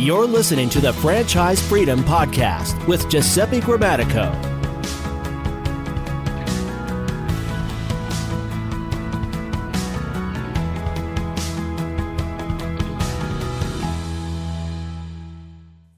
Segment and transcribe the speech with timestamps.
[0.00, 4.32] You're listening to the Franchise Freedom Podcast with Giuseppe Grammatico.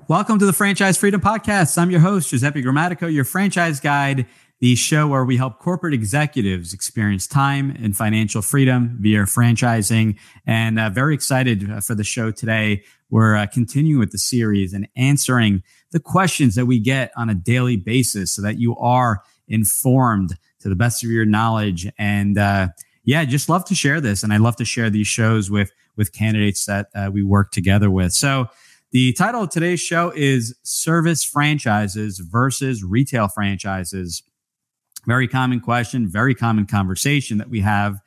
[0.09, 1.79] Welcome to the Franchise Freedom Podcast.
[1.79, 4.27] I'm your host, Giuseppe Grammatico, your franchise guide
[4.63, 10.17] the show where we help corporate executives experience time and financial freedom via franchising.
[10.47, 12.85] And uh, very excited for the show today.
[13.13, 17.35] We're uh, continuing with the series and answering the questions that we get on a
[17.35, 21.87] daily basis so that you are informed to the best of your knowledge.
[21.99, 22.69] And uh,
[23.05, 24.23] yeah, just love to share this.
[24.23, 27.91] And I love to share these shows with, with candidates that uh, we work together
[27.91, 28.15] with.
[28.15, 28.47] So,
[28.93, 34.23] the title of today's show is Service Franchises versus Retail Franchises.
[35.07, 38.01] Very common question, very common conversation that we have.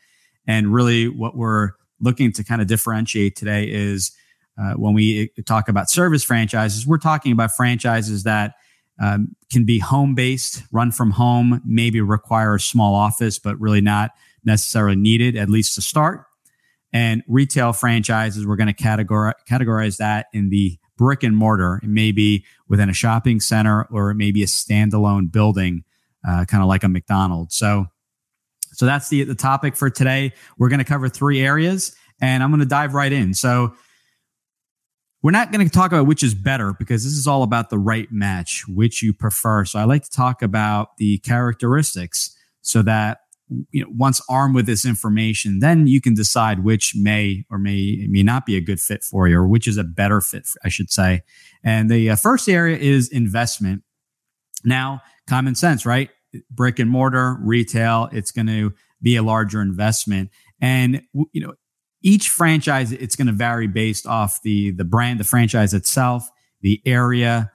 [0.45, 4.11] And really, what we're looking to kind of differentiate today is
[4.57, 8.55] uh, when we talk about service franchises, we're talking about franchises that
[9.01, 13.81] um, can be home based, run from home, maybe require a small office, but really
[13.81, 14.11] not
[14.45, 16.25] necessarily needed, at least to start.
[16.93, 21.81] And retail franchises, we're going to categorize, categorize that in the brick and mortar.
[21.83, 25.83] It may be within a shopping center or it may be a standalone building
[26.27, 27.55] uh, kind of like a McDonald's.
[27.55, 27.85] So,
[28.71, 30.33] so that's the the topic for today.
[30.57, 33.33] We're going to cover three areas, and I'm going to dive right in.
[33.33, 33.73] So,
[35.25, 37.79] we're not going to talk about which is better because this is all about the
[37.79, 39.65] right match, which you prefer.
[39.65, 43.21] So, I like to talk about the characteristics so that
[43.71, 48.05] you know, once armed with this information, then you can decide which may or may
[48.07, 50.69] may not be a good fit for you, or which is a better fit, I
[50.69, 51.23] should say.
[51.63, 53.81] And the uh, first area is investment.
[54.63, 56.11] Now, common sense, right?
[56.51, 60.29] brick and mortar, retail, it's going to be a larger investment.
[60.61, 61.01] And,
[61.31, 61.53] you know,
[62.05, 66.29] each franchise, it's going to vary based off the, the brand, the franchise itself,
[66.61, 67.51] the area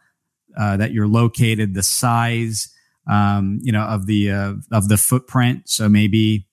[0.59, 2.69] uh, that you're located, the size,
[3.09, 5.69] um, you know, of the, uh, of the footprint.
[5.69, 6.49] So maybe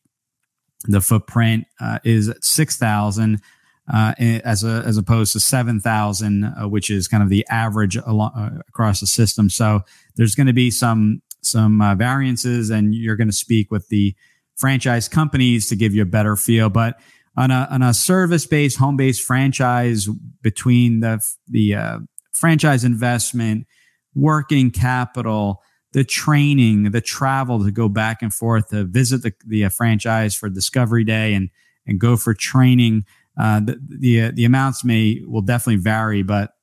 [0.83, 3.41] the footprint uh, is 6,000.
[3.89, 8.49] Uh, as a, as opposed to 7,000, uh, which is kind of the average uh,
[8.67, 9.49] across the system.
[9.49, 9.79] So
[10.17, 14.13] there's going to be some some variances and you're going to speak with the
[14.57, 16.69] franchise companies to give you a better feel.
[16.69, 16.99] But
[17.37, 20.09] on a, on a service based, home based franchise
[20.41, 21.99] between the, the uh,
[22.33, 23.67] franchise investment,
[24.15, 25.61] working capital,
[25.93, 30.35] the training, the travel to go back and forth to visit the, the uh, franchise
[30.35, 31.49] for discovery day and,
[31.85, 33.05] and go for training.
[33.39, 36.53] Uh, the the, uh, the amounts may will definitely vary, but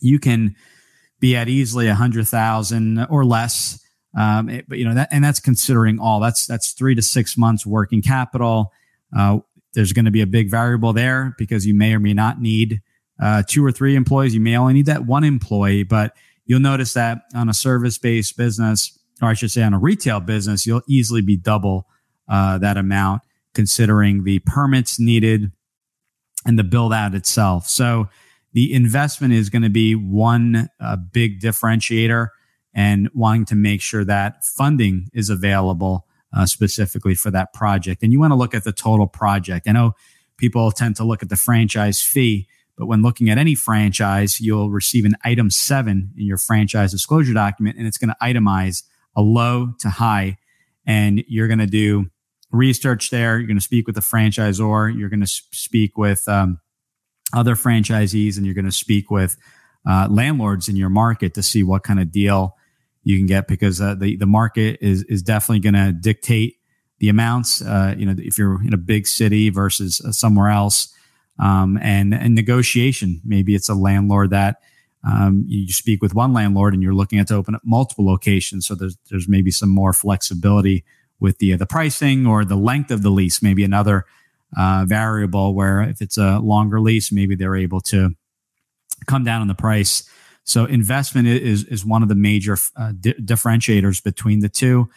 [0.00, 0.54] you can
[1.18, 3.84] be at easily a hundred thousand or less
[4.16, 6.20] um, it, but you know that, and that's considering all.
[6.20, 8.72] That's that's three to six months working capital.
[9.16, 9.38] Uh,
[9.78, 12.82] there's going to be a big variable there because you may or may not need
[13.22, 14.34] uh, two or three employees.
[14.34, 16.16] You may only need that one employee, but
[16.46, 20.18] you'll notice that on a service based business, or I should say on a retail
[20.18, 21.86] business, you'll easily be double
[22.28, 23.22] uh, that amount
[23.54, 25.52] considering the permits needed
[26.44, 27.68] and the build out itself.
[27.68, 28.08] So
[28.54, 32.30] the investment is going to be one uh, big differentiator
[32.74, 38.02] and wanting to make sure that funding is available uh, specifically for that project.
[38.02, 39.68] And you want to look at the total project.
[39.68, 39.94] I know
[40.36, 44.70] people tend to look at the franchise fee, but when looking at any franchise, you'll
[44.70, 48.84] receive an item seven in your franchise disclosure document, and it's going to itemize
[49.16, 50.38] a low to high.
[50.86, 52.06] And you're going to do
[52.50, 53.38] research there.
[53.38, 54.96] You're going to speak with the franchisor.
[54.96, 56.60] You're going to speak with um,
[57.34, 59.36] other franchisees, and you're going to speak with
[59.88, 62.56] uh, landlords in your market to see what kind of deal
[63.08, 66.58] you can get because uh, the the market is is definitely going to dictate
[66.98, 67.62] the amounts.
[67.62, 70.94] Uh, you know, if you're in a big city versus uh, somewhere else,
[71.38, 73.22] um, and and negotiation.
[73.24, 74.60] Maybe it's a landlord that
[75.04, 78.66] um, you speak with one landlord and you're looking at to open up multiple locations.
[78.66, 80.84] So there's there's maybe some more flexibility
[81.18, 83.42] with the the pricing or the length of the lease.
[83.42, 84.04] Maybe another
[84.54, 88.10] uh, variable where if it's a longer lease, maybe they're able to
[89.06, 90.08] come down on the price.
[90.48, 94.88] So investment is is one of the major uh, di- differentiators between the two.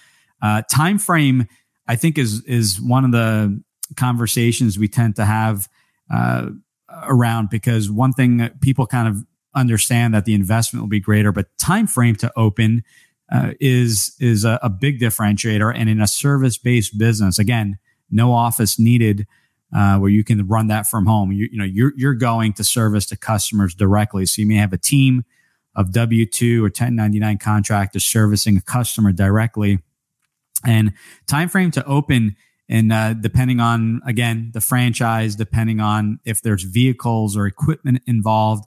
[0.42, 1.48] Uh, time frame,
[1.88, 3.62] I think, is is one of the
[3.98, 5.68] conversations we tend to have
[6.10, 6.50] uh,
[7.04, 11.58] around because one thing people kind of understand that the investment will be greater, but
[11.58, 12.84] time frame to open
[13.30, 15.74] uh, is is a, a, big differentiator.
[15.76, 17.78] And in a service based business, again,
[18.10, 19.28] no office needed.
[19.74, 21.32] Uh, where you can run that from home.
[21.32, 24.26] You, you know, you're, you're going to service the customers directly.
[24.26, 25.24] So you may have a team
[25.76, 29.80] of W 2 or 1099 contractors servicing a customer directly.
[30.66, 30.94] And
[31.28, 32.36] time frame to open
[32.70, 38.66] and uh, depending on again the franchise depending on if there's vehicles or equipment involved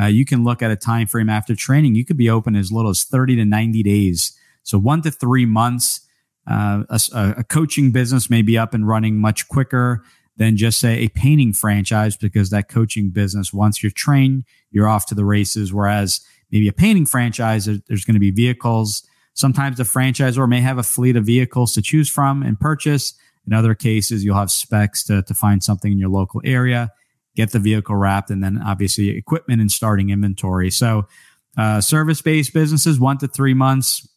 [0.00, 1.94] uh, you can look at a time frame after training.
[1.94, 4.36] You could be open as little as 30 to 90 days.
[4.62, 6.06] So one to three months.
[6.46, 10.02] Uh, a, a, coaching business may be up and running much quicker
[10.36, 15.04] than just say a painting franchise because that coaching business, once you're trained, you're off
[15.06, 15.72] to the races.
[15.72, 19.06] Whereas maybe a painting franchise, there's going to be vehicles.
[19.34, 23.14] Sometimes the franchisor may have a fleet of vehicles to choose from and purchase.
[23.46, 26.90] In other cases, you'll have specs to, to find something in your local area
[27.36, 30.70] get the vehicle wrapped, and then obviously equipment and starting inventory.
[30.70, 31.06] So,
[31.56, 34.08] uh, service based businesses, one to three months.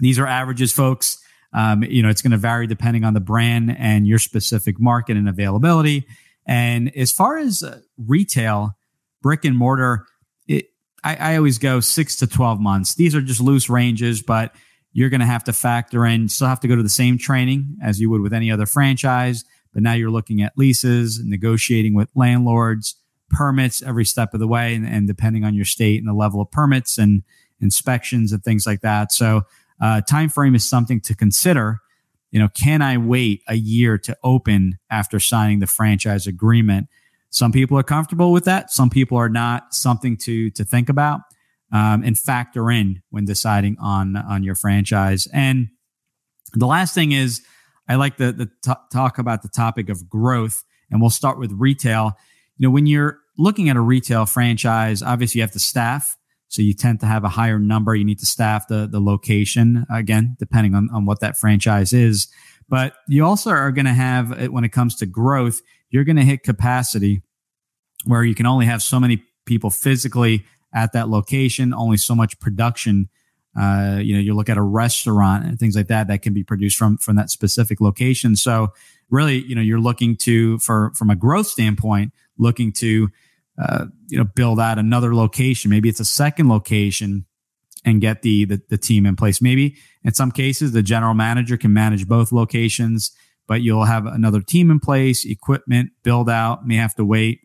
[0.00, 1.18] These are averages, folks.
[1.52, 5.16] Um, you know, it's going to vary depending on the brand and your specific market
[5.16, 6.06] and availability.
[6.46, 8.76] And as far as uh, retail,
[9.22, 10.06] brick and mortar,
[11.04, 12.94] I, I always go six to 12 months.
[12.94, 14.54] These are just loose ranges, but
[14.92, 17.76] you're going to have to factor in, still have to go to the same training
[17.82, 22.08] as you would with any other franchise but now you're looking at leases, negotiating with
[22.14, 22.96] landlords,
[23.30, 26.40] permits every step of the way, and, and depending on your state and the level
[26.40, 27.22] of permits and
[27.60, 29.12] inspections and things like that.
[29.12, 29.42] So,
[29.80, 31.78] uh, time frame is something to consider.
[32.30, 36.88] You know, can I wait a year to open after signing the franchise agreement?
[37.30, 38.70] Some people are comfortable with that.
[38.70, 39.74] Some people are not.
[39.74, 41.20] Something to to think about
[41.72, 45.28] um, and factor in when deciding on on your franchise.
[45.32, 45.68] And
[46.54, 47.42] the last thing is
[47.88, 51.52] I like the, the t- talk about the topic of growth, and we'll start with
[51.52, 52.12] retail.
[52.56, 56.16] You know, when you're looking at a retail franchise, obviously you have to staff.
[56.48, 57.94] So you tend to have a higher number.
[57.94, 62.26] You need to staff the, the location again, depending on, on what that franchise is.
[62.68, 65.60] But you also are going to have, uh, when it comes to growth,
[65.90, 67.22] you're going to hit capacity
[68.04, 72.38] where you can only have so many people physically at that location, only so much
[72.40, 73.08] production
[73.58, 76.44] uh, you know, you look at a restaurant and things like that that can be
[76.44, 78.36] produced from from that specific location.
[78.36, 78.72] So
[79.10, 83.08] really, you know, you're looking to for from a growth standpoint, looking to
[83.60, 85.70] uh, you know build out another location.
[85.70, 87.24] Maybe it's a second location
[87.84, 89.42] and get the, the the team in place.
[89.42, 93.10] Maybe in some cases, the general manager can manage both locations,
[93.48, 97.40] but you'll have another team in place, equipment build out may have to wait.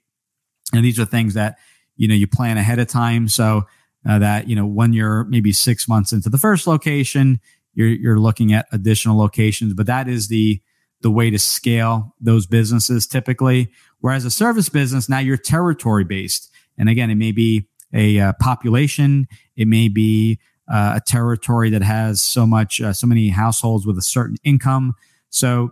[0.71, 1.57] And these are things that
[1.95, 3.27] you know you plan ahead of time.
[3.27, 3.63] So
[4.07, 7.39] uh, that you know when you're maybe six months into the first location
[7.73, 10.61] you're you're looking at additional locations but that is the
[11.01, 16.51] the way to scale those businesses typically whereas a service business now you're territory based
[16.77, 20.39] and again it may be a uh, population it may be
[20.71, 24.93] uh, a territory that has so much uh, so many households with a certain income
[25.29, 25.71] so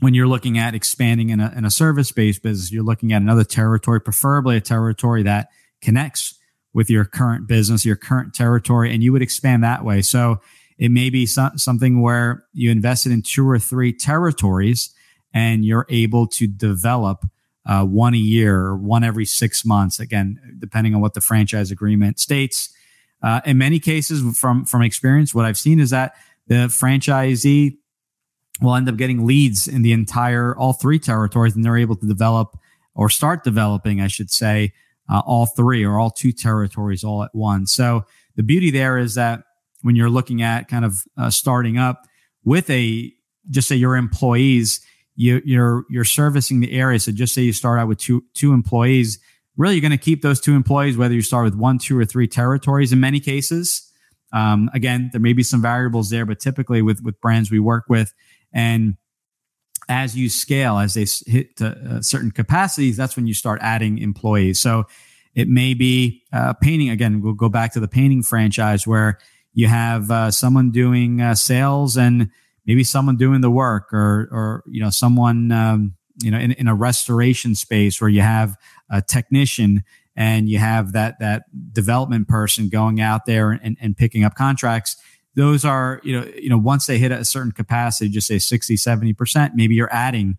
[0.00, 3.22] when you're looking at expanding in a, in a service based business you're looking at
[3.22, 5.48] another territory preferably a territory that
[5.80, 6.34] connects
[6.72, 10.02] with your current business, your current territory, and you would expand that way.
[10.02, 10.40] So
[10.78, 14.90] it may be so- something where you invested in two or three territories
[15.32, 17.24] and you're able to develop
[17.66, 20.00] uh, one a year or one every six months.
[20.00, 22.74] Again, depending on what the franchise agreement states.
[23.22, 26.14] Uh, in many cases, from from experience, what I've seen is that
[26.46, 27.76] the franchisee
[28.60, 32.06] will end up getting leads in the entire all three territories, and they're able to
[32.06, 32.56] develop
[32.94, 34.72] or start developing, I should say,
[35.10, 37.72] uh, all three or all two territories all at once.
[37.72, 38.04] So
[38.36, 39.42] the beauty there is that
[39.82, 42.06] when you're looking at kind of uh, starting up
[42.44, 43.12] with a
[43.48, 44.80] just say your employees,
[45.16, 46.98] you, you're you're servicing the area.
[46.98, 49.18] So just say you start out with two two employees,
[49.56, 52.04] really you're going to keep those two employees whether you start with one, two, or
[52.04, 52.92] three territories.
[52.92, 53.90] In many cases,
[54.32, 57.84] um, again, there may be some variables there, but typically with with brands we work
[57.88, 58.12] with
[58.52, 58.94] and
[59.88, 64.60] as you scale, as they hit uh, certain capacities, that's when you start adding employees.
[64.60, 64.84] So
[65.34, 66.90] it may be uh, painting.
[66.90, 69.18] Again, we'll go back to the painting franchise where
[69.52, 72.30] you have uh, someone doing uh, sales and
[72.66, 76.68] maybe someone doing the work, or or you know someone um, you know in, in
[76.68, 78.56] a restoration space where you have
[78.90, 79.82] a technician
[80.16, 84.96] and you have that that development person going out there and, and picking up contracts
[85.34, 88.76] those are you know you know once they hit a certain capacity just say 60
[88.76, 90.38] 70% maybe you're adding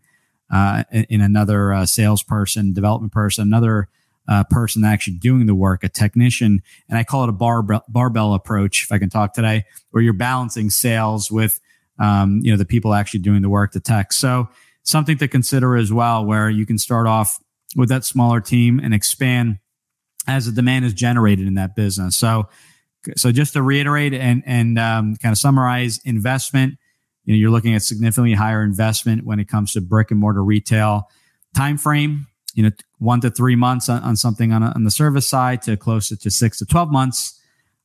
[0.52, 3.88] uh, in another uh, salesperson development person another
[4.28, 6.62] uh, person actually doing the work a technician.
[6.88, 10.14] And i call it a bar, barbell approach if i can talk today where you're
[10.14, 11.60] balancing sales with
[12.02, 14.12] um, you know the people actually doing the work the tech.
[14.12, 14.50] So
[14.84, 17.40] something to consider as well where you can start off
[17.76, 19.60] with that smaller team and expand
[20.28, 22.16] as the demand is generated in that business.
[22.16, 22.50] So
[23.16, 26.78] so just to reiterate and and um, kind of summarize investment,
[27.26, 30.44] you know, you're looking at significantly higher investment when it comes to brick and mortar
[30.44, 31.10] retail.
[31.54, 34.92] Time frame, you know, one to three months on, on something on, a, on the
[34.92, 37.40] service side to closer to six to twelve months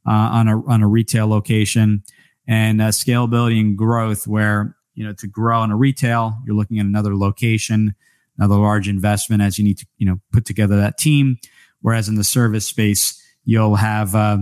[0.06, 2.02] uh, on a on a retail location,
[2.46, 6.78] and uh, scalability and growth where you know to grow in a retail, you're looking
[6.78, 7.94] at another location,
[8.38, 11.38] another large investment as you need to you know put together that team
[11.86, 14.38] Whereas in the service space, you'll have uh,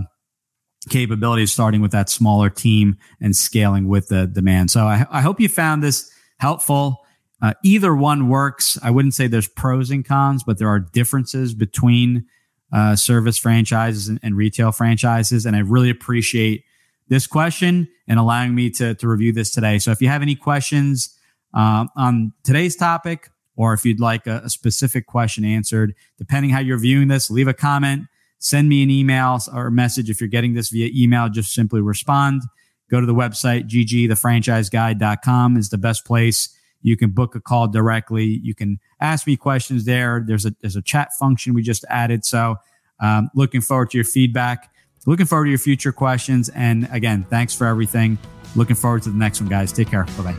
[0.89, 4.71] capabilities starting with that smaller team and scaling with the demand.
[4.71, 7.05] So I, I hope you found this helpful.
[7.41, 8.77] Uh, either one works.
[8.81, 12.25] I wouldn't say there's pros and cons, but there are differences between
[12.71, 15.45] uh, service franchises and, and, retail franchises.
[15.45, 16.63] And I really appreciate
[17.07, 19.77] this question and allowing me to, to review this today.
[19.79, 21.17] So if you have any questions
[21.53, 26.59] uh, on today's topic, or if you'd like a, a specific question answered, depending how
[26.59, 28.07] you're viewing this, leave a comment,
[28.45, 30.09] send me an email or message.
[30.09, 32.43] If you're getting this via email, just simply respond.
[32.91, 36.55] Go to the website, ggthefranchiseguide.com is the best place.
[36.83, 38.39] You can book a call directly.
[38.43, 40.23] You can ask me questions there.
[40.25, 42.23] There's a there's a chat function we just added.
[42.23, 42.57] So
[42.99, 44.71] um, looking forward to your feedback.
[45.07, 46.49] Looking forward to your future questions.
[46.49, 48.19] And again, thanks for everything.
[48.55, 49.71] Looking forward to the next one, guys.
[49.71, 50.03] Take care.
[50.17, 50.37] Bye bye.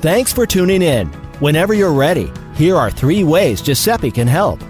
[0.00, 1.06] Thanks for tuning in.
[1.38, 4.60] Whenever you're ready, here are three ways Giuseppe can help.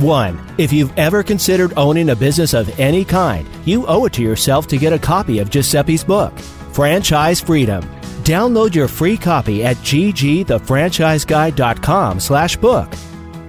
[0.00, 4.22] One, if you've ever considered owning a business of any kind, you owe it to
[4.22, 6.38] yourself to get a copy of Giuseppe's book,
[6.72, 7.82] Franchise Freedom.
[8.24, 12.90] Download your free copy at ggthefranchiseguide.com slash book.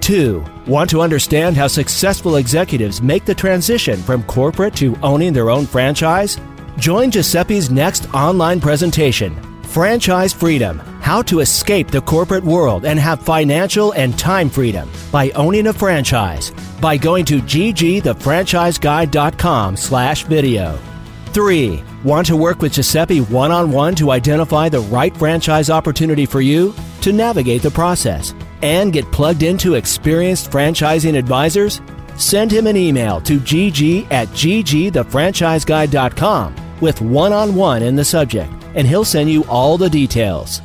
[0.02, 5.50] Two, want to understand how successful executives make the transition from corporate to owning their
[5.50, 6.38] own franchise?
[6.78, 9.34] Join Giuseppe's next online presentation,
[9.64, 15.32] Franchise Freedom How to Escape the Corporate World and Have Financial and Time Freedom by
[15.32, 20.80] Owning a Franchise by going to ggthefranchiseguide.com slash video.
[21.26, 21.84] 3.
[22.06, 26.40] Want to work with Giuseppe one on one to identify the right franchise opportunity for
[26.40, 26.74] you?
[27.02, 31.82] To navigate the process and get plugged into experienced franchising advisors?
[32.16, 38.54] Send him an email to gg at ggthefranchiseguide.com with one on one in the subject,
[38.76, 40.62] and he'll send you all the details.